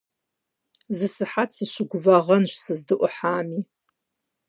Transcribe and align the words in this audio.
Зы 0.97 1.07
сыхьэт 1.15 1.49
сыщыгувагъэнщ 1.55 2.51
сыздыӀухьами. 2.63 3.59